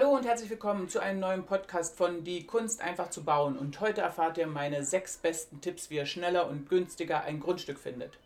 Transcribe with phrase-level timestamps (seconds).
[0.00, 3.58] Hallo und herzlich willkommen zu einem neuen Podcast von Die Kunst einfach zu bauen.
[3.58, 7.80] Und heute erfahrt ihr meine sechs besten Tipps, wie ihr schneller und günstiger ein Grundstück
[7.80, 8.16] findet.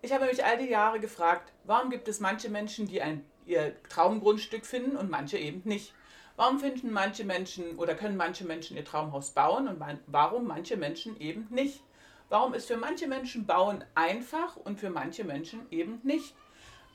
[0.00, 3.74] Ich habe mich all die Jahre gefragt, warum gibt es manche Menschen, die ein, ihr
[3.90, 5.92] Traumgrundstück finden und manche eben nicht?
[6.36, 11.20] Warum finden manche Menschen oder können manche Menschen ihr Traumhaus bauen und warum manche Menschen
[11.20, 11.82] eben nicht?
[12.30, 16.34] Warum ist für manche Menschen Bauen einfach und für manche Menschen eben nicht?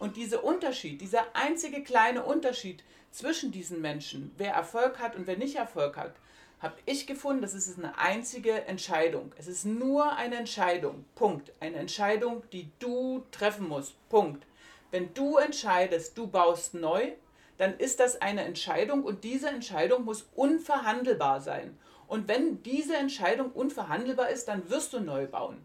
[0.02, 5.38] Und dieser Unterschied, dieser einzige kleine Unterschied zwischen diesen Menschen, wer Erfolg hat und wer
[5.38, 6.16] nicht Erfolg hat,
[6.60, 9.32] habe ich gefunden, das ist eine einzige Entscheidung.
[9.38, 11.06] Es ist nur eine Entscheidung.
[11.14, 11.54] Punkt.
[11.60, 13.94] Eine Entscheidung, die du treffen musst.
[14.10, 14.48] Punkt.
[14.90, 17.12] Wenn du entscheidest, du baust neu,
[17.60, 21.78] dann ist das eine Entscheidung und diese Entscheidung muss unverhandelbar sein.
[22.08, 25.64] Und wenn diese Entscheidung unverhandelbar ist, dann wirst du neu bauen.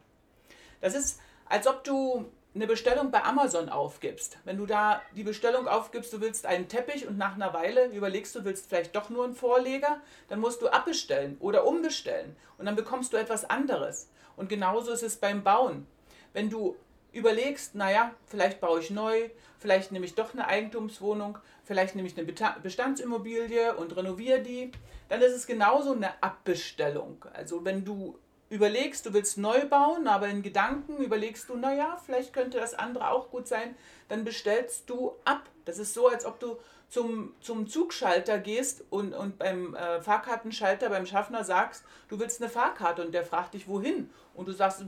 [0.83, 2.27] Das ist, als ob du
[2.57, 7.07] eine Bestellung bei Amazon aufgibst, wenn du da die Bestellung aufgibst, du willst einen Teppich
[7.07, 10.69] und nach einer Weile überlegst du, willst vielleicht doch nur einen Vorleger, dann musst du
[10.69, 14.09] abbestellen oder umbestellen und dann bekommst du etwas anderes.
[14.37, 15.87] Und genauso ist es beim Bauen.
[16.33, 16.77] Wenn du
[17.13, 22.17] überlegst, naja, vielleicht baue ich neu, vielleicht nehme ich doch eine Eigentumswohnung, vielleicht nehme ich
[22.17, 22.27] eine
[22.63, 24.73] Bestandsimmobilie und renoviere die,
[25.11, 27.23] dann ist es genauso eine Abbestellung.
[27.35, 32.33] Also wenn du überlegst, du willst neu bauen, aber in Gedanken überlegst du, naja, vielleicht
[32.33, 33.75] könnte das andere auch gut sein,
[34.09, 35.43] dann bestellst du ab.
[35.65, 36.57] Das ist so, als ob du
[36.89, 42.49] zum, zum Zugschalter gehst und, und beim äh, Fahrkartenschalter, beim Schaffner sagst, du willst eine
[42.49, 44.11] Fahrkarte und der fragt dich, wohin?
[44.35, 44.85] Und du sagst,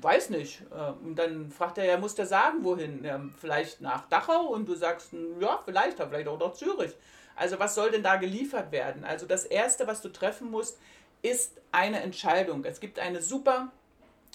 [0.00, 0.62] weiß nicht.
[0.70, 3.04] Äh, und dann fragt er, ja, muss der sagen, wohin?
[3.04, 6.94] Ja, vielleicht nach Dachau und du sagst, ja, vielleicht, vielleicht auch nach Zürich.
[7.34, 9.04] Also was soll denn da geliefert werden?
[9.04, 10.78] Also das Erste, was du treffen musst,
[11.26, 12.64] ist eine Entscheidung.
[12.64, 13.72] Es gibt eine super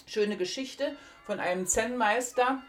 [0.06, 2.62] schöne Geschichte von einem Zen-Meister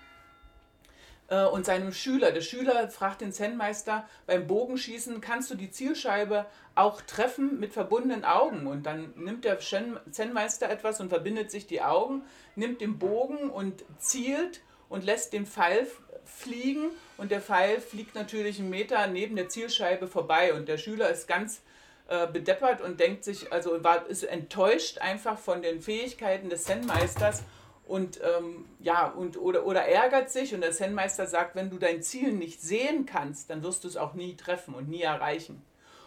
[1.28, 2.32] äh, und seinem Schüler.
[2.32, 8.24] Der Schüler fragt den Zen-Meister beim Bogenschießen, kannst du die Zielscheibe auch treffen mit verbundenen
[8.24, 8.66] Augen?
[8.66, 12.24] Und dann nimmt der Zen-Meister etwas und verbindet sich die Augen,
[12.56, 15.88] nimmt den Bogen und zielt und lässt den Pfeil
[16.24, 21.10] fliegen und der Pfeil fliegt natürlich einen Meter neben der Zielscheibe vorbei und der Schüler
[21.10, 21.62] ist ganz
[22.08, 27.44] äh, bedeppert und denkt sich, also war, ist enttäuscht einfach von den Fähigkeiten des Zen-Meisters
[27.86, 32.02] und ähm, ja, und, oder, oder ärgert sich und der Zen-Meister sagt, wenn du dein
[32.02, 35.64] Ziel nicht sehen kannst, dann wirst du es auch nie treffen und nie erreichen.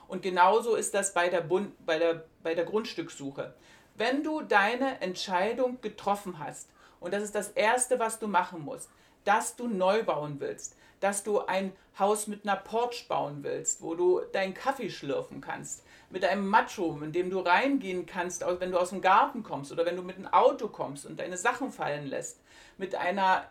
[0.09, 3.55] Und genauso ist das bei der, Bund, bei der, bei der Grundstückssuche.
[3.97, 6.69] Wenn du deine Entscheidung getroffen hast,
[7.01, 8.91] und das ist das Erste, was du machen musst,
[9.25, 13.95] dass du neu bauen willst, dass du ein Haus mit einer Porch bauen willst, wo
[13.95, 18.79] du deinen Kaffee schlürfen kannst, mit einem Macho, in dem du reingehen kannst, wenn du
[18.79, 22.07] aus dem Garten kommst oder wenn du mit einem Auto kommst und deine Sachen fallen
[22.07, 22.41] lässt,
[22.77, 23.47] mit einer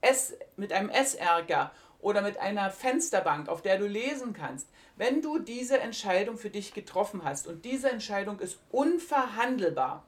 [0.00, 4.68] S, mit einem Essärger oder mit einer Fensterbank, auf der du lesen kannst.
[4.96, 10.04] Wenn du diese Entscheidung für dich getroffen hast und diese Entscheidung ist unverhandelbar,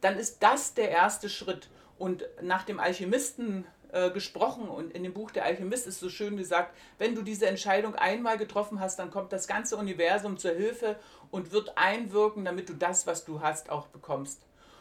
[0.00, 1.68] dann ist das der erste Schritt.
[1.98, 6.36] Und nach dem Alchemisten äh, gesprochen und in dem Buch Der Alchemist ist so schön
[6.36, 10.96] gesagt, wenn du diese Entscheidung einmal getroffen hast, dann kommt das ganze Universum zur Hilfe
[11.30, 14.40] und wird einwirken, damit du das, was du hast, auch bekommst.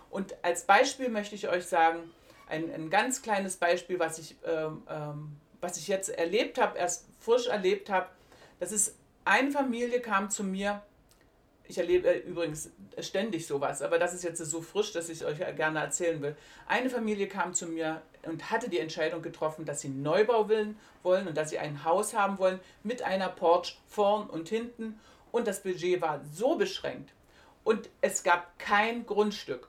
[0.10, 2.12] Und als Beispiel möchte ich euch sagen,
[2.48, 7.08] ein, ein ganz kleines Beispiel, was ich, ähm, ähm, was ich jetzt erlebt habe, erst
[7.20, 8.08] frisch erlebt habe.
[8.60, 10.82] Das ist, eine Familie kam zu mir,
[11.68, 15.38] ich erlebe äh, übrigens ständig sowas, aber das ist jetzt so frisch, dass ich euch
[15.56, 16.36] gerne erzählen will.
[16.68, 21.28] Eine Familie kam zu mir und hatte die Entscheidung getroffen, dass sie Neubau wollen, wollen
[21.28, 25.00] und dass sie ein Haus haben wollen mit einer Porch vorn und hinten.
[25.32, 27.12] Und das Budget war so beschränkt.
[27.64, 29.68] Und es gab kein Grundstück.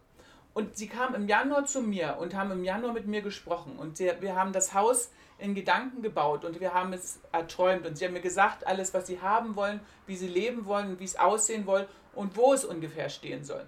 [0.53, 3.77] Und sie kam im Januar zu mir und haben im Januar mit mir gesprochen.
[3.79, 7.87] Und wir haben das Haus in Gedanken gebaut und wir haben es erträumt.
[7.87, 11.05] Und sie haben mir gesagt, alles, was sie haben wollen, wie sie leben wollen, wie
[11.05, 13.65] es aussehen wollen und wo es ungefähr stehen soll.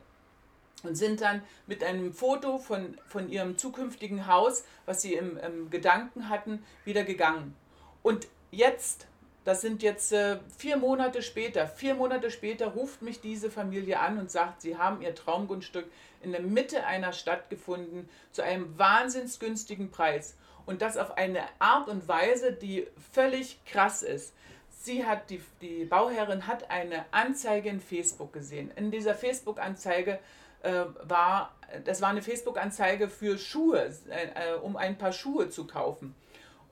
[0.82, 5.70] Und sind dann mit einem Foto von, von ihrem zukünftigen Haus, was sie im, im
[5.70, 7.54] Gedanken hatten, wieder gegangen.
[8.02, 9.06] Und jetzt,
[9.44, 14.18] das sind jetzt äh, vier Monate später, vier Monate später ruft mich diese Familie an
[14.18, 15.86] und sagt, sie haben ihr Traumgrundstück
[16.20, 20.36] in der Mitte einer Stadt gefunden zu einem wahnsinns günstigen Preis
[20.66, 24.34] und das auf eine Art und Weise, die völlig krass ist.
[24.70, 28.70] Sie hat, die, die Bauherrin hat eine Anzeige in Facebook gesehen.
[28.74, 30.18] In dieser Facebook-Anzeige
[30.62, 31.54] äh, war,
[31.84, 36.14] das war eine Facebook-Anzeige für Schuhe, äh, um ein paar Schuhe zu kaufen.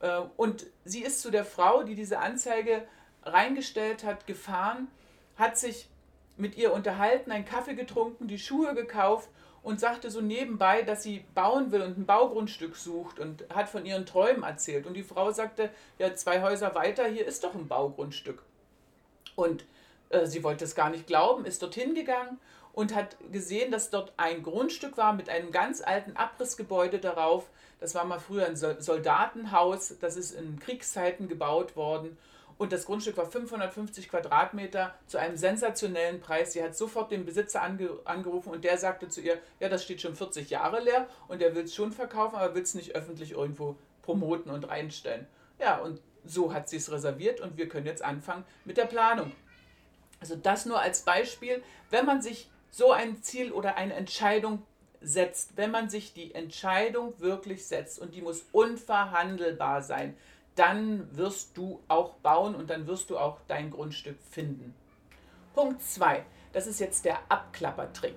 [0.00, 2.82] Äh, und sie ist zu der Frau, die diese Anzeige
[3.24, 4.88] reingestellt hat, gefahren,
[5.36, 5.88] hat sich
[6.36, 9.28] mit ihr unterhalten, einen Kaffee getrunken, die Schuhe gekauft
[9.62, 13.84] und sagte so nebenbei, dass sie bauen will und ein Baugrundstück sucht und hat von
[13.84, 14.86] ihren Träumen erzählt.
[14.86, 18.42] Und die Frau sagte, ja, zwei Häuser weiter, hier ist doch ein Baugrundstück.
[19.36, 19.64] Und
[20.08, 22.38] äh, sie wollte es gar nicht glauben, ist dorthin gegangen
[22.72, 27.48] und hat gesehen, dass dort ein Grundstück war mit einem ganz alten Abrissgebäude darauf.
[27.80, 32.16] Das war mal früher ein Soldatenhaus, das ist in Kriegszeiten gebaut worden.
[32.58, 36.52] Und das Grundstück war 550 Quadratmeter zu einem sensationellen Preis.
[36.52, 40.02] Sie hat sofort den Besitzer ange angerufen und der sagte zu ihr, ja, das steht
[40.02, 43.32] schon 40 Jahre leer und er will es schon verkaufen, aber will es nicht öffentlich
[43.32, 45.26] irgendwo promoten und reinstellen.
[45.58, 49.32] Ja, und so hat sie es reserviert und wir können jetzt anfangen mit der Planung.
[50.20, 54.62] Also das nur als Beispiel, wenn man sich so ein Ziel oder eine Entscheidung
[55.00, 60.16] setzt, wenn man sich die Entscheidung wirklich setzt und die muss unverhandelbar sein,
[60.54, 64.74] dann wirst du auch bauen und dann wirst du auch dein Grundstück finden.
[65.54, 66.24] Punkt 2.
[66.52, 68.16] Das ist jetzt der Abklappertrick.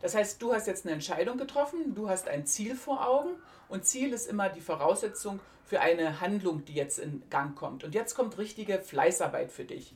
[0.00, 3.30] Das heißt, du hast jetzt eine Entscheidung getroffen, du hast ein Ziel vor Augen
[3.68, 7.82] und Ziel ist immer die Voraussetzung für eine Handlung, die jetzt in Gang kommt.
[7.82, 9.94] Und jetzt kommt richtige Fleißarbeit für dich.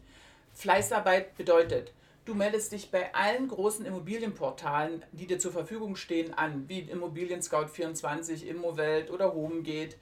[0.55, 1.93] Fleißarbeit bedeutet,
[2.25, 7.43] du meldest dich bei allen großen Immobilienportalen, die dir zur Verfügung stehen, an, wie Immobilien
[7.43, 9.97] Scout 24, Immowelt oder Homegate.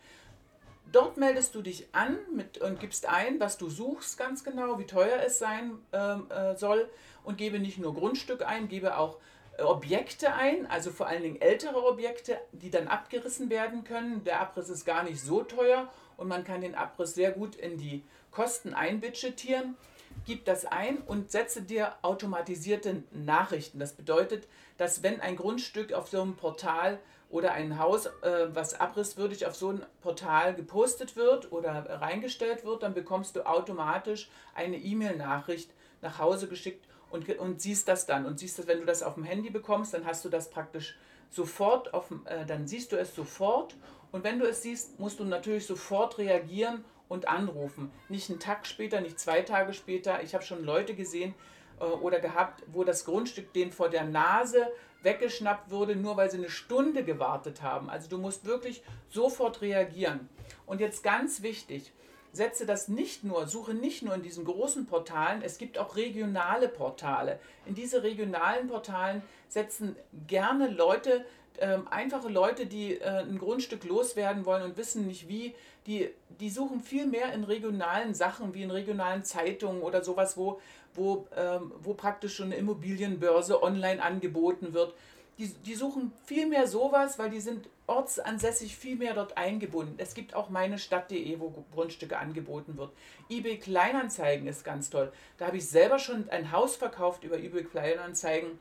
[0.90, 4.86] Dort meldest du dich an mit, und gibst ein, was du suchst ganz genau, wie
[4.86, 6.88] teuer es sein ähm, äh, soll
[7.24, 9.18] und gebe nicht nur Grundstück ein, gebe auch
[9.58, 14.24] äh, Objekte ein, also vor allen Dingen ältere Objekte, die dann abgerissen werden können.
[14.24, 17.76] Der Abriss ist gar nicht so teuer und man kann den Abriss sehr gut in
[17.76, 19.76] die Kosten einbudgetieren
[20.24, 23.78] gib das ein und setze dir automatisierte Nachrichten.
[23.78, 26.98] Das bedeutet, dass wenn ein Grundstück auf so einem Portal
[27.30, 32.82] oder ein Haus, äh, was abrisswürdig auf so ein Portal gepostet wird oder reingestellt wird,
[32.82, 35.70] dann bekommst du automatisch eine E-Mail-Nachricht
[36.00, 38.24] nach Hause geschickt und, und siehst das dann.
[38.26, 40.96] Und siehst das, wenn du das auf dem Handy bekommst, dann hast du das praktisch
[41.30, 43.76] sofort, auf, äh, dann siehst du es sofort.
[44.10, 47.90] Und wenn du es siehst, musst du natürlich sofort reagieren und anrufen.
[48.08, 50.22] Nicht einen Tag später, nicht zwei Tage später.
[50.22, 51.34] Ich habe schon Leute gesehen
[51.80, 54.68] äh, oder gehabt, wo das Grundstück denen vor der Nase
[55.02, 57.88] weggeschnappt wurde, nur weil sie eine Stunde gewartet haben.
[57.88, 60.28] Also du musst wirklich sofort reagieren.
[60.66, 61.92] Und jetzt ganz wichtig,
[62.32, 66.68] setze das nicht nur, suche nicht nur in diesen großen Portalen, es gibt auch regionale
[66.68, 67.38] Portale.
[67.66, 69.96] In diese regionalen Portalen setzen
[70.26, 71.24] gerne Leute,
[71.60, 75.54] äh, einfache Leute, die äh, ein Grundstück loswerden wollen und wissen nicht wie,
[75.86, 76.10] die,
[76.40, 80.60] die suchen viel mehr in regionalen Sachen, wie in regionalen Zeitungen oder sowas, wo,
[80.94, 84.94] wo, ähm, wo praktisch schon eine Immobilienbörse online angeboten wird.
[85.38, 89.94] Die, die suchen viel mehr sowas, weil die sind ortsansässig viel mehr dort eingebunden.
[89.98, 92.92] Es gibt auch meine Stadt.de, wo Grundstücke angeboten wird.
[93.30, 95.12] eBay Kleinanzeigen ist ganz toll.
[95.38, 98.58] Da habe ich selber schon ein Haus verkauft über eBay Kleinanzeigen.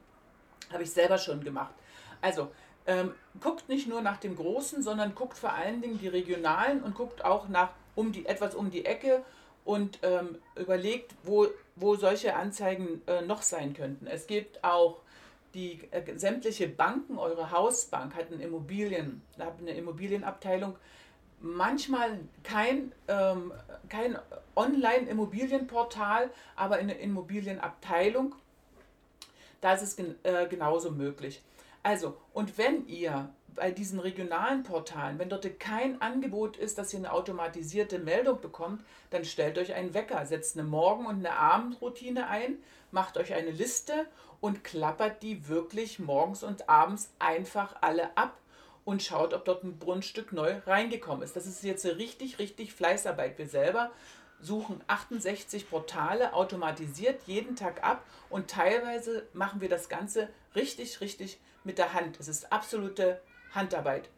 [0.72, 1.74] Habe ich selber schon gemacht.
[2.22, 2.50] Also
[2.88, 6.96] ähm, guckt nicht nur nach dem Großen, sondern guckt vor allen Dingen die regionalen und
[6.96, 9.24] guckt auch nach um die, etwas um die Ecke
[9.66, 14.08] und ähm, überlegt, wo, wo solche Anzeigen äh, noch sein könnten.
[14.08, 15.02] Es gibt auch
[15.54, 20.76] die äh, sämtliche Banken, eure Hausbank hat eine Immobilien, hat eine Immobilienabteilung,
[21.42, 23.52] manchmal kein, ähm,
[23.90, 24.18] kein
[24.56, 28.36] Online-Immobilienportal, aber eine Immobilienabteilung.
[29.60, 31.42] Da ist es gen äh, genauso möglich.
[31.84, 37.00] Also, und wenn ihr bei diesen regionalen Portalen, wenn dort kein Angebot ist, dass ihr
[37.00, 42.28] eine automatisierte Meldung bekommt, dann stellt euch einen Wecker, setzt eine Morgen- und eine Abendroutine
[42.28, 42.58] ein,
[42.92, 44.06] macht euch eine Liste
[44.40, 48.38] und klappert die wirklich morgens und abends einfach alle ab
[48.86, 51.36] und schaut, ob dort ein Grundstück neu reingekommen ist.
[51.36, 53.38] Das ist jetzt eine richtig, richtig Fleißarbeit.
[53.40, 53.92] Wir selber
[54.40, 61.40] suchen 68 Portale automatisiert jeden Tag ab und teilweise machen wir das Ganze richtig, richtig
[61.68, 62.20] mit der Hand.
[62.20, 63.22] Es ist absolute
[63.54, 64.10] Handarbeit.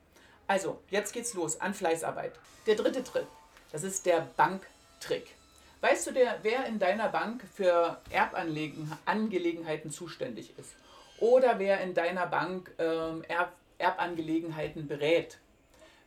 [0.48, 2.32] Also, jetzt geht's los an Fleißarbeit.
[2.66, 3.28] Der dritte Trick,
[3.74, 5.36] das ist der Banktrick.
[5.82, 10.74] Weißt du, der, wer in deiner Bank für Erbangelegenheiten zuständig ist?
[11.20, 15.40] Oder wer in deiner Bank ähm, Erb, Erbangelegenheiten berät?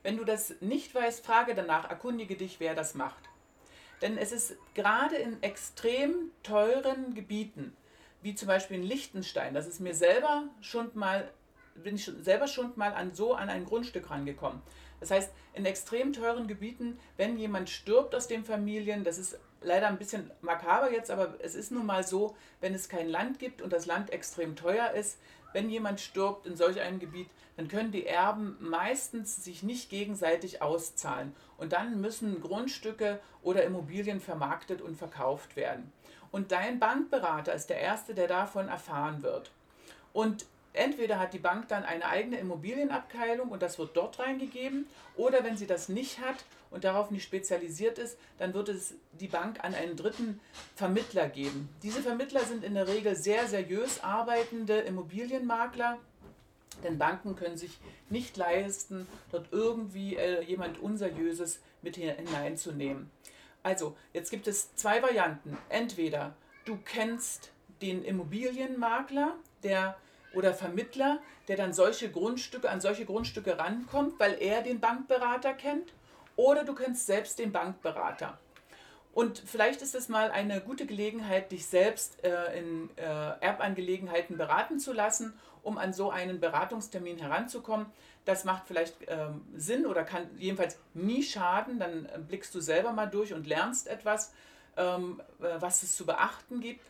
[0.01, 3.23] Wenn du das nicht weißt, frage danach, erkundige dich, wer das macht.
[4.01, 7.75] Denn es ist gerade in extrem teuren Gebieten,
[8.23, 11.29] wie zum Beispiel in Liechtenstein, das ist mir selber schon mal,
[11.75, 14.61] bin ich selber schon mal an so an ein Grundstück rangekommen.
[14.99, 19.87] Das heißt, in extrem teuren Gebieten, wenn jemand stirbt aus den Familien, das ist leider
[19.87, 23.61] ein bisschen makaber jetzt, aber es ist nun mal so, wenn es kein Land gibt
[23.61, 25.19] und das Land extrem teuer ist,
[25.51, 30.61] wenn jemand stirbt in solch einem Gebiet, dann können die Erben meistens sich nicht gegenseitig
[30.61, 31.35] auszahlen.
[31.57, 35.91] Und dann müssen Grundstücke oder Immobilien vermarktet und verkauft werden.
[36.33, 39.51] Und dein Bankberater ist der Erste, der davon erfahren wird.
[40.13, 45.43] Und entweder hat die Bank dann eine eigene Immobilienabteilung und das wird dort reingegeben, oder
[45.43, 49.63] wenn sie das nicht hat und darauf nicht spezialisiert ist, dann wird es die Bank
[49.63, 50.39] an einen dritten
[50.75, 51.69] Vermittler geben.
[51.83, 55.99] Diese Vermittler sind in der Regel sehr seriös arbeitende Immobilienmakler,
[56.83, 57.77] denn Banken können sich
[58.09, 63.11] nicht leisten, dort irgendwie äh, jemand Unseriöses mit hineinzunehmen.
[63.63, 65.57] Also, jetzt gibt es zwei Varianten.
[65.69, 67.51] Entweder du kennst
[67.81, 69.97] den Immobilienmakler, der
[70.33, 75.93] oder Vermittler, der dann solche Grundstücke an solche Grundstücke rankommt, weil er den Bankberater kennt,
[76.35, 78.37] oder du kennst selbst den Bankberater.
[79.13, 84.79] Und vielleicht ist es mal eine gute Gelegenheit, dich selbst äh, in äh, Erbangelegenheiten beraten
[84.79, 87.85] zu lassen, um an so einen Beratungstermin heranzukommen.
[88.25, 91.79] Das macht vielleicht ähm, Sinn oder kann jedenfalls nie schaden.
[91.79, 94.33] Dann äh, blickst du selber mal durch und lernst etwas,
[94.77, 96.85] ähm, äh, was es zu beachten gibt.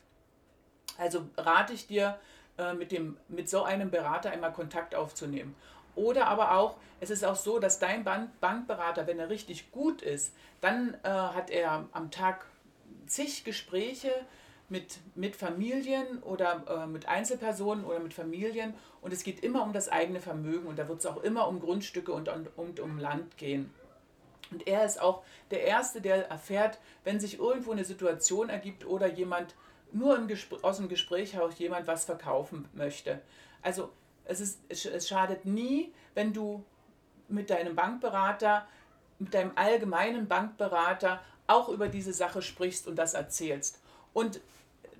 [0.97, 2.19] Also rate ich dir,
[2.57, 5.55] äh, mit, dem, mit so einem Berater einmal Kontakt aufzunehmen.
[5.95, 10.03] Oder aber auch, es ist auch so, dass dein Bank Bankberater, wenn er richtig gut
[10.03, 12.45] ist, dann äh, hat er am Tag
[13.07, 14.11] zig Gespräche
[14.73, 19.71] mit, mit Familien oder äh, mit Einzelpersonen oder mit Familien und es geht immer um
[19.71, 22.97] das eigene Vermögen und da wird es auch immer um Grundstücke und, und, und um
[22.97, 23.71] Land gehen.
[24.49, 29.05] Und er ist auch der Erste, der erfährt, wenn sich irgendwo eine Situation ergibt oder
[29.05, 29.53] jemand
[29.91, 30.27] nur im
[30.63, 33.21] aus dem Gespräch heraus jemand was verkaufen möchte.
[33.61, 33.91] Also
[34.25, 36.65] es, ist, es schadet nie, wenn du
[37.27, 38.67] mit deinem Bankberater,
[39.19, 43.82] mit deinem allgemeinen Bankberater auch über diese Sache sprichst und das erzählst.
[44.13, 44.39] Und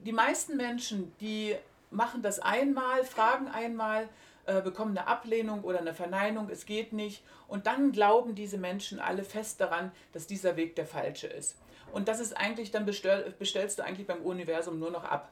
[0.06, 1.56] die meisten Menschen, die
[1.92, 4.10] machen das einmal, fragen einmal,
[4.46, 7.24] äh, bekommen eine Ablehnung oder eine Verneinung, es geht nicht.
[7.48, 11.56] Und dann glauben diese Menschen alle fest daran, dass dieser Weg der falsche ist.
[11.94, 15.32] Und das ist eigentlich, dann bestell, bestellst du eigentlich beim Universum nur noch ab.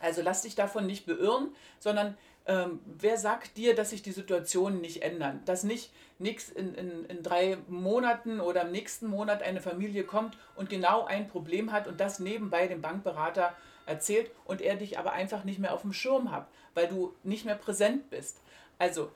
[0.00, 2.16] Also lass dich davon nicht beirren, sondern
[2.46, 5.42] ähm, wer sagt dir, dass sich die Situationen nicht ändern?
[5.46, 10.36] Dass nicht nix in, in, in drei Monaten oder im nächsten Monat eine Familie kommt
[10.54, 13.54] und genau ein Problem hat und das nebenbei dem Bankberater
[13.86, 17.44] erzählt und er dich aber einfach nicht mehr auf dem Schirm hat, weil du nicht
[17.44, 18.40] mehr präsent bist.
[18.78, 19.10] Also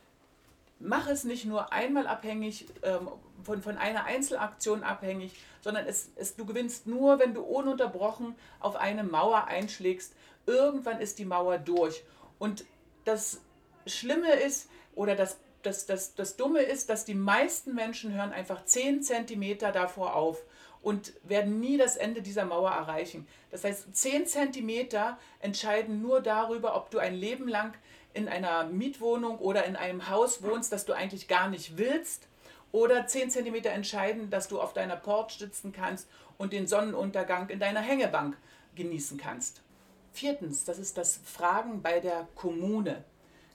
[0.81, 3.09] mach es nicht nur einmal abhängig, ähm,
[3.45, 8.77] von, von einer Einzelaktion abhängig, sondern es, es, du gewinnst nur, wenn du ununterbrochen auf
[8.77, 10.15] eine Mauer einschlägst.
[10.47, 12.03] Irgendwann ist die Mauer durch.
[12.39, 12.65] Und
[13.05, 13.41] das
[13.87, 18.65] Schlimme ist, oder das, das, das, das Dumme ist, dass die meisten Menschen hören einfach
[18.65, 20.43] 10 Zentimeter davor auf
[20.83, 23.27] und werden nie das Ende dieser Mauer erreichen.
[23.51, 27.75] Das heißt, 10 Zentimeter entscheiden nur darüber, ob du ein Leben lang
[28.15, 32.29] in einer Mietwohnung oder in einem Haus wohnst, das du eigentlich gar nicht willst.
[32.73, 37.59] Oder 10 Zentimeter entscheiden, dass du auf deiner Porch sitzen kannst und den Sonnenuntergang in
[37.59, 38.37] deiner Hängebank
[38.75, 39.63] genießen kannst.
[40.13, 43.05] Viertens, das ist das Fragen bei der Kommune.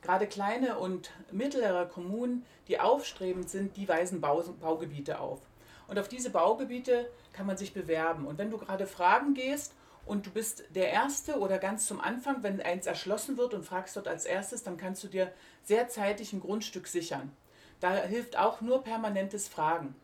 [0.02, 5.42] Gerade kleine und mittlere Kommunen, die aufstrebend sind, die weisen Bau Baugebiete auf.
[5.88, 8.26] Und auf diese Baugebiete kann man sich bewerben.
[8.26, 9.74] Und wenn du gerade Fragen gehst
[10.06, 13.96] und du bist der Erste oder ganz zum Anfang, wenn eins erschlossen wird und fragst
[13.96, 15.32] dort als erstes, dann kannst du dir
[15.64, 17.32] sehr zeitig ein Grundstück sichern.
[17.80, 19.96] Da hilft auch nur permanentes Fragen.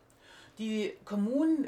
[0.57, 1.67] Die Kommunen,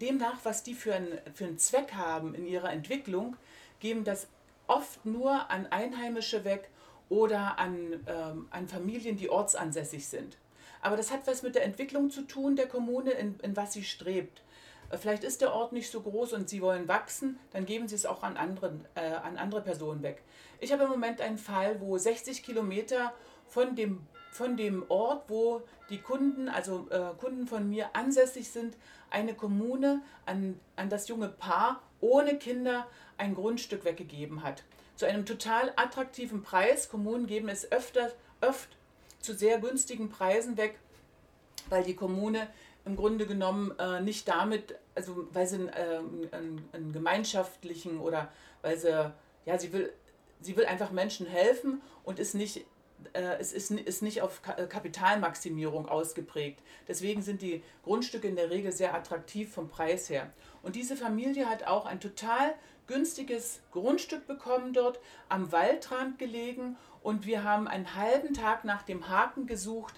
[0.00, 3.36] demnach, was die für einen, für einen Zweck haben in ihrer Entwicklung,
[3.80, 4.28] geben das
[4.66, 6.70] oft nur an Einheimische weg
[7.08, 10.38] oder an, ähm, an Familien, die ortsansässig sind.
[10.80, 13.82] Aber das hat was mit der Entwicklung zu tun der Kommune, in, in was sie
[13.82, 14.42] strebt.
[14.90, 17.94] Äh, vielleicht ist der Ort nicht so groß und Sie wollen wachsen, dann geben Sie
[17.94, 20.22] es auch an, anderen, äh, an andere Personen weg.
[20.60, 23.12] Ich habe im Moment einen Fall, wo 60 Kilometer
[23.48, 28.76] von dem, von dem Ort, wo die Kunden, also äh, Kunden von mir ansässig sind,
[29.10, 32.86] eine Kommune an, an das junge Paar ohne Kinder
[33.20, 34.64] ein Grundstück weggegeben hat.
[34.96, 36.88] Zu einem total attraktiven Preis.
[36.88, 38.10] Kommunen geben es öfter,
[38.40, 38.74] öfter
[39.20, 40.78] zu sehr günstigen Preisen weg,
[41.68, 42.48] weil die Kommune
[42.84, 45.98] im Grunde genommen äh, nicht damit, also weil sie äh,
[46.32, 49.12] einen, einen, gemeinschaftlichen oder weil sie,
[49.44, 49.92] ja, sie will,
[50.40, 52.64] sie will einfach Menschen helfen und ist nicht,
[53.12, 56.60] äh, es ist, ist nicht auf Ka Kapitalmaximierung ausgeprägt.
[56.88, 60.32] Deswegen sind die Grundstücke in der Regel sehr attraktiv vom Preis her.
[60.62, 62.54] Und diese Familie hat auch ein total
[62.90, 69.08] günstiges Grundstück bekommen dort, am Waldrand gelegen und wir haben einen halben Tag nach dem
[69.08, 69.94] Haken gesucht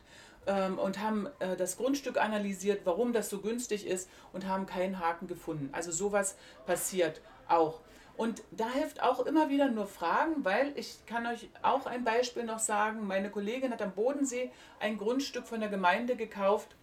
[0.46, 5.00] ähm, und haben äh, das Grundstück analysiert, warum das so günstig ist und haben keinen
[5.00, 5.70] Haken gefunden.
[5.72, 7.80] Also sowas passiert auch.
[8.18, 12.44] Und da hilft auch immer wieder nur Fragen, weil ich kann euch auch ein Beispiel
[12.44, 13.06] noch sagen.
[13.06, 16.76] Meine Kollegin hat am Bodensee ein Grundstück von der Gemeinde gekauft.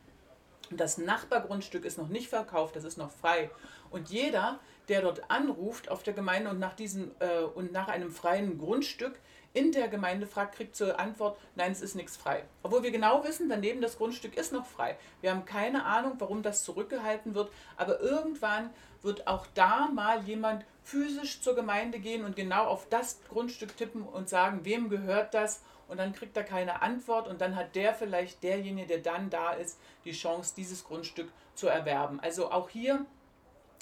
[0.72, 3.52] Das Nachbargrundstück ist noch nicht verkauft, das ist noch frei.
[3.92, 8.12] Und jeder, der dort anruft auf der Gemeinde und nach, diesem, äh, und nach einem
[8.12, 9.20] freien Grundstück
[9.54, 12.44] in der Gemeinde fragt, kriegt zur Antwort, nein, es ist nichts frei.
[12.62, 14.98] Obwohl wir genau wissen, daneben das Grundstück ist noch frei.
[15.22, 18.70] Wir haben keine Ahnung, warum das zurückgehalten wird, aber irgendwann
[19.02, 24.04] wird auch da mal jemand physisch zur Gemeinde gehen und genau auf das Grundstück tippen
[24.04, 25.62] und sagen, wem gehört das?
[25.88, 29.54] Und dann kriegt er keine Antwort und dann hat der vielleicht derjenige, der dann da
[29.54, 32.20] ist, die Chance, dieses Grundstück zu erwerben.
[32.20, 33.06] Also auch hier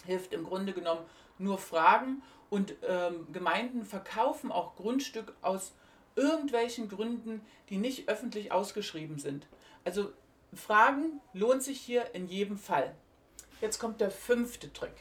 [0.05, 1.05] hilft im Grunde genommen
[1.37, 5.73] nur Fragen und ähm, Gemeinden verkaufen auch Grundstück aus
[6.15, 9.47] irgendwelchen Gründen, die nicht öffentlich ausgeschrieben sind.
[9.85, 10.11] Also
[10.53, 12.95] Fragen lohnt sich hier in jedem Fall.
[13.61, 14.93] Jetzt kommt der fünfte Trick.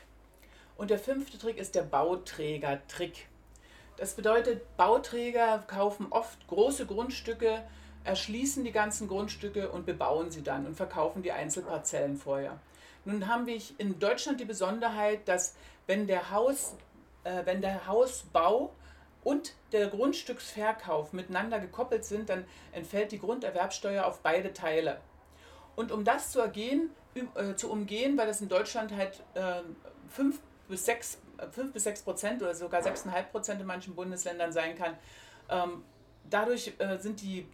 [0.76, 3.28] Und der fünfte Trick ist der Bauträger-Trick.
[3.96, 7.62] Das bedeutet, Bauträger kaufen oft große Grundstücke,
[8.04, 12.60] erschließen die ganzen Grundstücke und bebauen sie dann und verkaufen die Einzelparzellen vorher.
[13.06, 15.54] Nun haben wir in Deutschland die Besonderheit, dass
[15.86, 16.74] wenn der, Haus,
[17.22, 18.74] äh, wenn der Hausbau
[19.22, 25.00] und der Grundstücksverkauf miteinander gekoppelt sind, dann entfällt die Grunderwerbsteuer auf beide Teile.
[25.76, 29.62] Und um das zu, ergehen, äh, zu umgehen, weil das in Deutschland halt äh,
[30.08, 31.18] 5 bis 6,
[31.52, 34.98] 5 bis 6 Prozent oder sogar 6,5 Prozent in manchen Bundesländern sein kann,
[35.48, 35.84] ähm,
[36.28, 37.46] dadurch äh, sind die,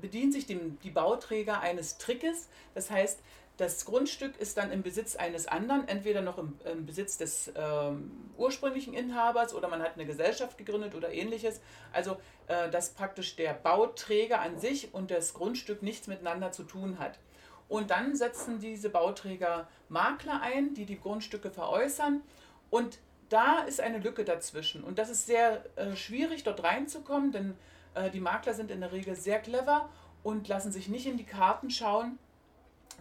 [0.00, 2.48] bedienen sich die Bauträger eines Trickes.
[2.74, 3.20] Das heißt,
[3.58, 8.30] das Grundstück ist dann im Besitz eines anderen, entweder noch im, im Besitz des ähm,
[8.36, 11.60] ursprünglichen Inhabers oder man hat eine Gesellschaft gegründet oder ähnliches.
[11.92, 17.00] Also, äh, dass praktisch der Bauträger an sich und das Grundstück nichts miteinander zu tun
[17.00, 17.18] hat.
[17.68, 22.22] Und dann setzen diese Bauträger Makler ein, die die Grundstücke veräußern.
[22.70, 24.84] Und da ist eine Lücke dazwischen.
[24.84, 27.56] Und das ist sehr äh, schwierig, dort reinzukommen, denn
[27.94, 29.88] äh, die Makler sind in der Regel sehr clever
[30.22, 32.20] und lassen sich nicht in die Karten schauen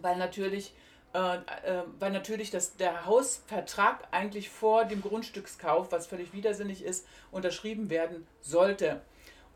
[0.01, 0.73] weil natürlich,
[1.13, 7.07] äh, äh, weil natürlich das, der Hausvertrag eigentlich vor dem Grundstückskauf, was völlig widersinnig ist,
[7.31, 9.01] unterschrieben werden sollte.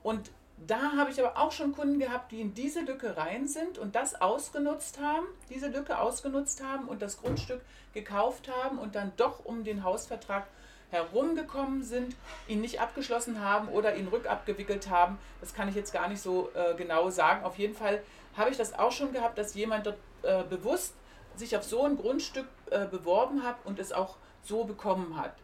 [0.03, 0.31] Und
[0.67, 3.95] da habe ich aber auch schon Kunden gehabt, die in diese Lücke rein sind und
[3.95, 7.61] das ausgenutzt haben, diese Lücke ausgenutzt haben und das Grundstück
[7.93, 10.47] gekauft haben und dann doch um den Hausvertrag
[10.91, 12.15] herumgekommen sind,
[12.47, 15.17] ihn nicht abgeschlossen haben oder ihn rückabgewickelt haben.
[15.39, 17.43] Das kann ich jetzt gar nicht so äh, genau sagen.
[17.43, 18.03] Auf jeden Fall
[18.35, 20.93] habe ich das auch schon gehabt, dass jemand dort äh, bewusst
[21.35, 25.35] sich auf so ein Grundstück äh, beworben hat und es auch so bekommen hat.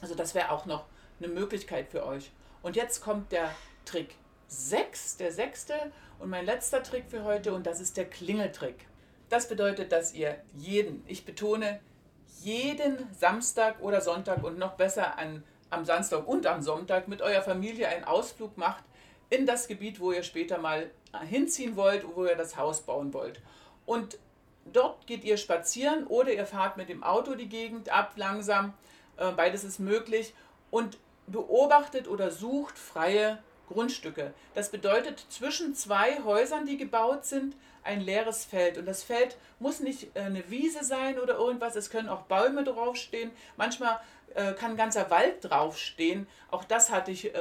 [0.00, 0.84] Also das wäre auch noch
[1.18, 2.30] eine Möglichkeit für euch.
[2.62, 3.50] Und jetzt kommt der
[3.84, 4.14] Trick
[4.48, 5.74] 6, der sechste
[6.18, 8.86] und mein letzter Trick für heute und das ist der Klingeltrick.
[9.28, 11.80] Das bedeutet, dass ihr jeden, ich betone,
[12.42, 17.42] jeden Samstag oder Sonntag und noch besser an, am Samstag und am Sonntag mit eurer
[17.42, 18.84] Familie einen Ausflug macht
[19.28, 20.90] in das Gebiet, wo ihr später mal
[21.28, 23.40] hinziehen wollt, wo ihr das Haus bauen wollt.
[23.88, 24.18] Und
[24.66, 28.74] dort geht ihr spazieren oder ihr fahrt mit dem Auto die Gegend ab langsam.
[29.16, 30.34] Äh, beides ist möglich.
[30.70, 34.34] Und beobachtet oder sucht freie Grundstücke.
[34.54, 38.76] Das bedeutet zwischen zwei Häusern, die gebaut sind, ein leeres Feld.
[38.76, 42.64] Und das Feld muss nicht äh, eine Wiese sein oder irgendwas, es können auch Bäume
[42.64, 43.30] draufstehen.
[43.56, 43.98] Manchmal
[44.34, 46.26] äh, kann ein ganzer Wald draufstehen.
[46.50, 47.32] Auch das hatte, ich,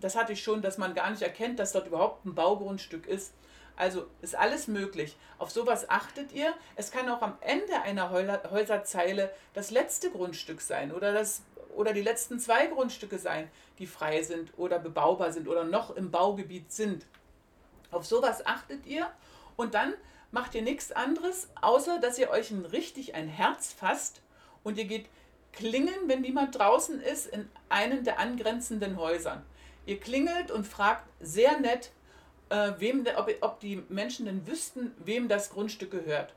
[0.00, 3.34] das hatte ich schon, dass man gar nicht erkennt, dass dort überhaupt ein Baugrundstück ist.
[3.82, 5.16] Also ist alles möglich.
[5.38, 6.54] Auf sowas achtet ihr.
[6.76, 11.42] Es kann auch am Ende einer Häuserzeile das letzte Grundstück sein oder, das,
[11.74, 16.12] oder die letzten zwei Grundstücke sein, die frei sind oder bebaubar sind oder noch im
[16.12, 17.06] Baugebiet sind.
[17.90, 19.10] Auf sowas achtet ihr
[19.56, 19.94] und dann
[20.30, 24.22] macht ihr nichts anderes, außer dass ihr euch ein, richtig ein Herz fasst
[24.62, 25.06] und ihr geht
[25.52, 29.42] klingeln, wenn niemand draußen ist, in einen der angrenzenden Häusern.
[29.86, 31.90] Ihr klingelt und fragt sehr nett,
[32.52, 36.34] äh, wem, ob, ob die Menschen denn wüssten, wem das Grundstück gehört.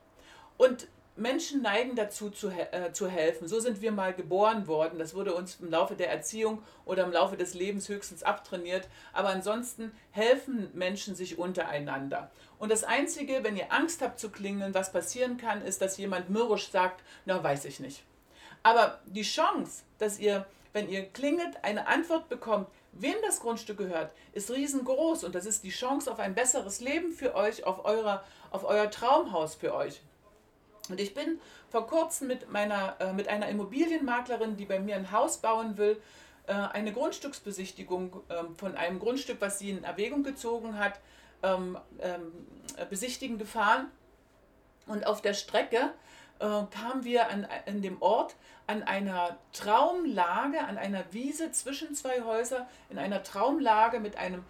[0.58, 3.48] Und Menschen neigen dazu zu, äh, zu helfen.
[3.48, 5.00] So sind wir mal geboren worden.
[5.00, 8.88] Das wurde uns im Laufe der Erziehung oder im Laufe des Lebens höchstens abtrainiert.
[9.14, 12.32] Aber ansonsten helfen Menschen sich untereinander.
[12.60, 16.30] Und das Einzige, wenn ihr Angst habt zu klingeln, was passieren kann, ist, dass jemand
[16.30, 18.04] mürrisch sagt, na weiß ich nicht.
[18.64, 24.12] Aber die Chance, dass ihr, wenn ihr klingelt, eine Antwort bekommt, wem das Grundstück gehört,
[24.34, 28.24] ist riesengroß und das ist die Chance auf ein besseres Leben für euch, auf, eurer,
[28.52, 30.02] auf euer Traumhaus für euch.
[30.90, 35.12] Und ich bin vor kurzem mit, meiner, äh, mit einer Immobilienmaklerin, die bei mir ein
[35.12, 36.02] Haus bauen will,
[36.48, 41.00] äh, eine Grundstücksbesichtigung äh, von einem Grundstück, was sie in Erwägung gezogen hat,
[41.44, 42.32] ähm, ähm,
[42.90, 43.92] besichtigen gefahren.
[44.88, 45.92] Und auf der Strecke
[46.40, 48.36] äh, kamen wir an, in dem Ort
[48.68, 54.44] an einer Traumlage, an einer Wiese zwischen zwei Häusern, in einer Traumlage mit einem,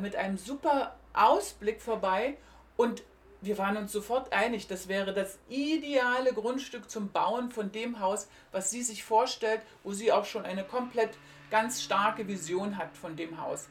[0.00, 2.36] mit einem super Ausblick vorbei.
[2.76, 3.02] Und
[3.40, 8.28] wir waren uns sofort einig, das wäre das ideale Grundstück zum Bauen von dem Haus,
[8.52, 11.10] was sie sich vorstellt, wo sie auch schon eine komplett
[11.50, 13.68] ganz starke Vision hat von dem Haus.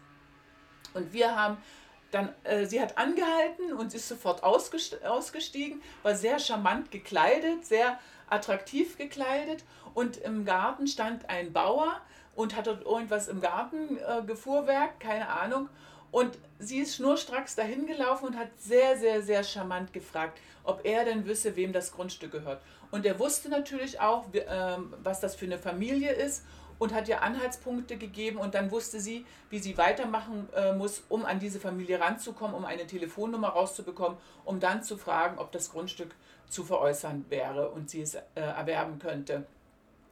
[0.94, 1.58] Und wir haben
[2.12, 8.98] dann, äh, sie hat angehalten und ist sofort ausgestiegen, war sehr charmant gekleidet, sehr attraktiv
[8.98, 12.00] gekleidet und im Garten stand ein Bauer
[12.36, 15.70] und hat dort irgendwas im Garten äh, gefuhrwerk, keine Ahnung.
[16.12, 21.06] Und sie ist schnurstracks dahin gelaufen und hat sehr, sehr, sehr charmant gefragt, ob er
[21.06, 22.62] denn wisse, wem das Grundstück gehört.
[22.92, 26.44] Und er wusste natürlich auch, ähm, was das für eine Familie ist
[26.80, 31.26] und hat ihr Anhaltspunkte gegeben und dann wusste sie, wie sie weitermachen äh, muss, um
[31.26, 36.16] an diese Familie ranzukommen, um eine Telefonnummer rauszubekommen, um dann zu fragen, ob das Grundstück
[36.48, 39.46] zu veräußern wäre und sie es äh, erwerben könnte.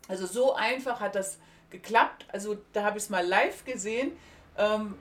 [0.08, 2.26] Also so einfach hat das geklappt.
[2.32, 4.12] Also da habe ich es mal live gesehen.
[4.58, 4.96] Ähm,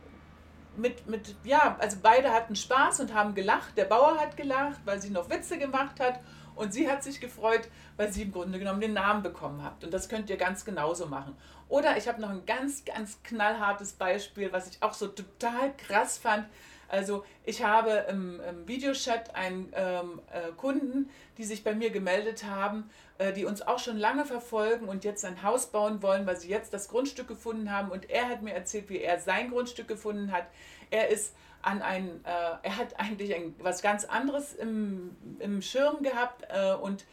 [0.77, 3.77] mit, mit, ja, also beide hatten Spaß und haben gelacht.
[3.77, 6.21] Der Bauer hat gelacht, weil sie noch Witze gemacht hat.
[6.55, 9.85] Und sie hat sich gefreut, weil sie im Grunde genommen den Namen bekommen hat.
[9.85, 11.37] Und das könnt ihr ganz genauso machen.
[11.69, 16.19] Oder ich habe noch ein ganz, ganz knallhartes Beispiel, was ich auch so total krass
[16.19, 16.47] fand.
[16.89, 22.45] Also ich habe im, im Videochat einen ähm, äh, Kunden, die sich bei mir gemeldet
[22.45, 26.37] haben, äh, die uns auch schon lange verfolgen und jetzt ein Haus bauen wollen, weil
[26.37, 27.91] sie jetzt das Grundstück gefunden haben.
[27.91, 30.47] Und er hat mir erzählt, wie er sein Grundstück gefunden hat.
[30.91, 36.05] Er ist an ein, äh, er hat eigentlich ein, was ganz anderes im, im Schirm
[36.05, 37.05] gehabt äh, und,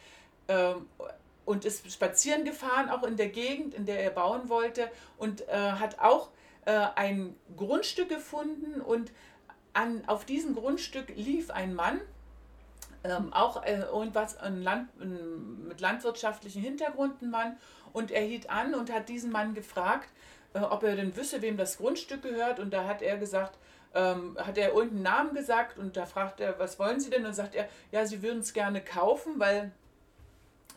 [0.46, 0.74] äh,
[1.44, 5.52] und ist spazieren gefahren, auch in der Gegend, in der er bauen wollte und äh,
[5.52, 6.30] hat auch
[6.64, 9.12] äh, ein Grundstück gefunden und
[9.72, 12.00] an, auf diesem Grundstück lief ein Mann,
[13.02, 17.56] ähm, auch äh, irgendwas ein Land, ein, mit landwirtschaftlichem Hintergrund, ein Mann,
[17.92, 20.08] und er hielt an und hat diesen Mann gefragt,
[20.54, 22.58] äh, ob er denn wüsste, wem das Grundstück gehört.
[22.58, 23.58] Und da hat er gesagt,
[23.94, 27.26] ähm, hat er irgendeinen Namen gesagt und da fragt er, was wollen Sie denn?
[27.26, 29.70] Und sagt er, ja, Sie würden es gerne kaufen, weil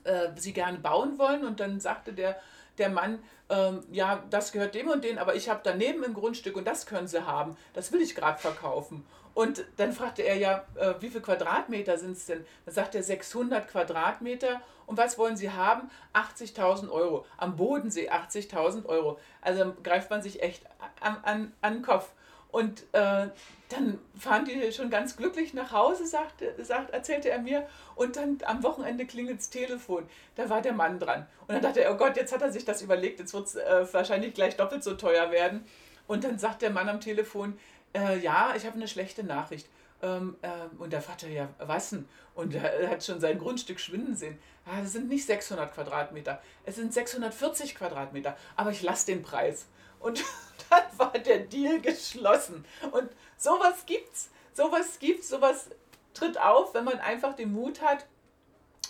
[0.08, 1.46] äh, Sie gerne bauen wollen.
[1.46, 2.40] Und dann sagte der,
[2.78, 6.56] der Mann, ähm, ja, das gehört dem und den, aber ich habe daneben ein Grundstück
[6.56, 7.58] und das können Sie haben.
[7.74, 9.06] Das will ich gerade verkaufen.
[9.34, 12.44] Und dann fragte er ja, äh, wie viele Quadratmeter sind es denn?
[12.66, 14.62] Dann sagt er 600 Quadratmeter.
[14.88, 15.92] Und was wollen Sie haben?
[16.14, 17.24] 80.000 Euro.
[17.38, 19.20] Am Bodensee 80.000 Euro.
[19.42, 20.64] Also greift man sich echt
[21.02, 22.10] an, an, an den Kopf.
[22.58, 23.28] Und äh,
[23.70, 27.68] dann fahren die schon ganz glücklich nach Hause, sagte, sagt, erzählte er mir.
[27.94, 30.10] Und dann am Wochenende klingelt das Telefon.
[30.34, 31.28] Da war der Mann dran.
[31.42, 33.58] Und dann dachte er, oh Gott, jetzt hat er sich das überlegt, jetzt wird es
[33.58, 35.66] äh, wahrscheinlich gleich doppelt so teuer werden.
[36.08, 37.60] Und dann sagt der Mann am Telefon,
[37.94, 39.70] äh, ja, ich habe eine schlechte Nachricht.
[40.02, 40.48] Ähm, äh,
[40.80, 42.10] und der Vater, ja, was denn?
[42.34, 44.40] Und er hat schon sein Grundstück schwinden sehen.
[44.66, 49.68] Ah, das sind nicht 600 Quadratmeter, es sind 640 Quadratmeter, aber ich lasse den Preis.
[50.00, 50.24] Und
[50.70, 52.66] dann war der Deal geschlossen.
[52.92, 54.30] Und sowas gibt's.
[54.54, 55.70] Sowas gibt's, sowas
[56.14, 58.06] tritt auf, wenn man einfach den Mut hat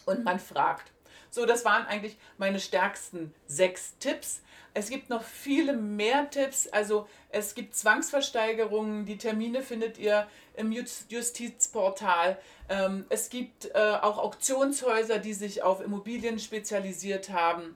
[0.05, 0.91] und man fragt.
[1.29, 4.41] So, das waren eigentlich meine stärksten sechs Tipps.
[4.73, 6.67] Es gibt noch viele mehr Tipps.
[6.67, 9.05] Also es gibt Zwangsversteigerungen.
[9.05, 12.37] Die Termine findet ihr im Justizportal.
[12.69, 17.75] Ähm, es gibt äh, auch Auktionshäuser, die sich auf Immobilien spezialisiert haben.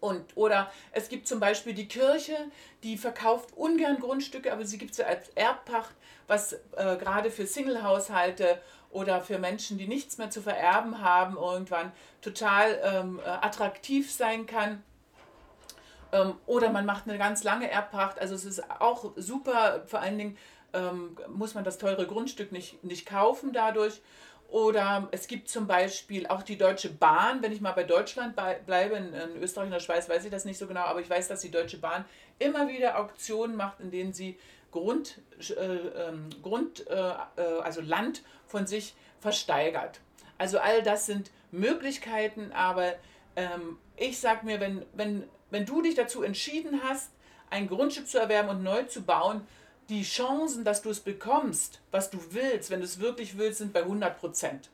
[0.00, 2.36] Und, oder es gibt zum Beispiel die Kirche,
[2.82, 5.94] die verkauft ungern Grundstücke, aber sie gibt sie als Erbpacht,
[6.26, 11.92] was äh, gerade für Single-Haushalte oder für Menschen, die nichts mehr zu vererben haben, irgendwann
[12.22, 14.82] total ähm, äh, attraktiv sein kann.
[16.12, 18.18] Ähm, oder man macht eine ganz lange Erbpacht.
[18.18, 20.38] Also es ist auch super, vor allen Dingen
[20.72, 24.00] ähm, muss man das teure Grundstück nicht, nicht kaufen dadurch.
[24.48, 28.96] Oder es gibt zum Beispiel auch die Deutsche Bahn, wenn ich mal bei Deutschland bleibe,
[28.96, 31.40] in, Österreich und der Schweiz weiß ich das nicht so genau, aber ich weiß, dass
[31.40, 32.06] die Deutsche Bahn
[32.38, 34.38] immer wieder Auktionen macht, in denen sie
[34.70, 40.00] Grund, äh, ähm, Grund äh, äh, also Land von sich versteigert.
[40.38, 42.94] Also all das sind Möglichkeiten, aber
[43.36, 47.10] ähm, ich sage mir, wenn, wenn, wenn du dich dazu entschieden hast,
[47.50, 49.46] ein Grundstück zu erwerben und neu zu bauen,
[49.88, 53.72] die Chancen, dass du es bekommst, was du willst, wenn du es wirklich willst, sind
[53.72, 54.70] bei 100 Prozent.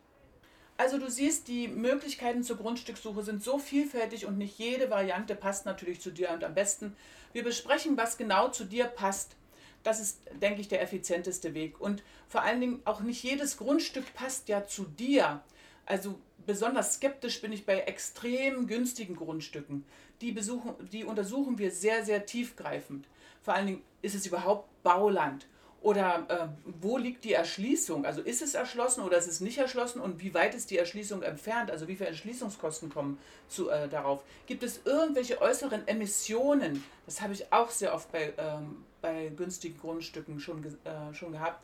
[0.76, 5.66] Also du siehst, die Möglichkeiten zur Grundstückssuche sind so vielfältig und nicht jede Variante passt
[5.66, 6.30] natürlich zu dir.
[6.32, 6.96] Und am besten,
[7.32, 9.36] wir besprechen, was genau zu dir passt.
[9.84, 11.80] Das ist, denke ich, der effizienteste Weg.
[11.80, 15.42] Und vor allen Dingen auch nicht jedes Grundstück passt ja zu dir.
[15.86, 19.84] Also besonders skeptisch bin ich bei extrem günstigen Grundstücken.
[20.22, 23.06] Die, besuchen, die untersuchen wir sehr, sehr tiefgreifend.
[23.44, 25.46] Vor allen Dingen, ist es überhaupt Bauland?
[25.82, 26.48] Oder äh,
[26.80, 28.06] wo liegt die Erschließung?
[28.06, 31.22] Also ist es erschlossen oder ist es nicht erschlossen und wie weit ist die Erschließung
[31.22, 31.70] entfernt?
[31.70, 34.22] Also wie viele Erschließungskosten kommen zu, äh, darauf?
[34.46, 36.82] Gibt es irgendwelche äußeren Emissionen?
[37.04, 41.62] Das habe ich auch sehr oft bei, ähm, bei günstigen Grundstücken schon, äh, schon gehabt.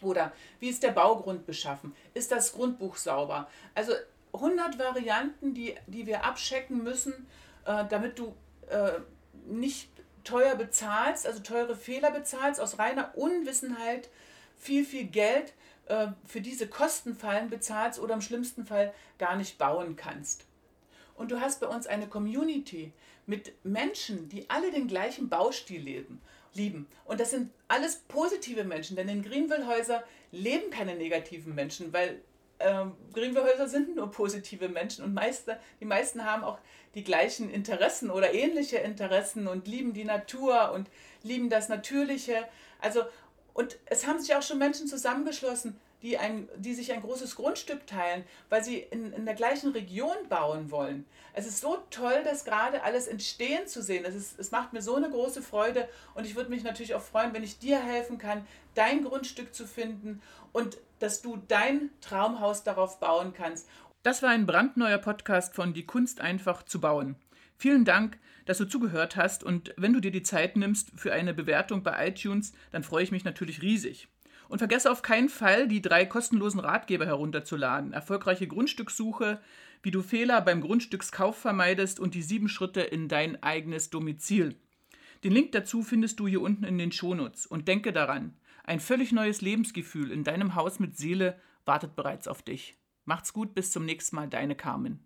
[0.00, 1.94] Oder wie ist der Baugrund beschaffen?
[2.14, 3.50] Ist das Grundbuch sauber?
[3.74, 3.92] Also
[4.32, 7.12] 100 Varianten, die, die wir abchecken müssen,
[7.66, 8.34] äh, damit du
[8.70, 8.92] äh,
[9.46, 9.90] nicht
[10.26, 14.10] teuer bezahlst, also teure Fehler bezahlst, aus reiner Unwissenheit
[14.58, 15.54] viel, viel Geld
[15.86, 20.44] äh, für diese Kostenfallen bezahlst oder im schlimmsten Fall gar nicht bauen kannst.
[21.14, 22.92] Und du hast bei uns eine Community
[23.26, 26.20] mit Menschen, die alle den gleichen Baustil leben,
[26.54, 26.86] lieben.
[27.04, 32.20] Und das sind alles positive Menschen, denn in Greenville-Häuser leben keine negativen Menschen, weil
[32.58, 36.58] ähm, Greenville-Häuser sind nur positive Menschen und meiste, die meisten haben auch
[36.96, 40.88] die gleichen Interessen oder ähnliche Interessen und lieben die Natur und
[41.22, 42.48] lieben das Natürliche.
[42.80, 43.02] Also,
[43.52, 47.86] und es haben sich auch schon Menschen zusammengeschlossen, die, ein, die sich ein großes Grundstück
[47.86, 51.06] teilen, weil sie in, in der gleichen Region bauen wollen.
[51.34, 54.04] Es ist so toll, das gerade alles entstehen zu sehen.
[54.04, 57.02] Es, ist, es macht mir so eine große Freude und ich würde mich natürlich auch
[57.02, 62.62] freuen, wenn ich dir helfen kann, dein Grundstück zu finden und dass du dein Traumhaus
[62.62, 63.68] darauf bauen kannst.
[64.06, 67.16] Das war ein brandneuer Podcast von Die Kunst einfach zu bauen.
[67.56, 71.34] Vielen Dank, dass du zugehört hast und wenn du dir die Zeit nimmst für eine
[71.34, 74.06] Bewertung bei iTunes, dann freue ich mich natürlich riesig.
[74.48, 77.92] Und vergesse auf keinen Fall, die drei kostenlosen Ratgeber herunterzuladen.
[77.92, 79.40] Erfolgreiche Grundstückssuche,
[79.82, 84.54] wie du Fehler beim Grundstückskauf vermeidest und die sieben Schritte in dein eigenes Domizil.
[85.24, 87.44] Den Link dazu findest du hier unten in den Shownotes.
[87.44, 92.42] Und denke daran, ein völlig neues Lebensgefühl in deinem Haus mit Seele wartet bereits auf
[92.42, 92.76] dich.
[93.06, 95.05] Macht's gut, bis zum nächsten Mal, deine Carmen.